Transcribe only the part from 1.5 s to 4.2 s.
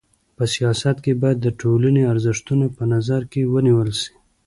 ټولني ارزښتونه په نظر کي ونیول سي.